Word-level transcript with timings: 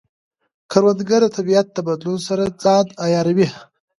کروندګر 0.71 1.21
د 1.29 1.33
طبیعت 1.37 1.67
د 1.71 1.77
بدلون 1.87 2.17
سره 2.27 2.43
ځان 2.63 2.85
عیاروي 3.03 3.47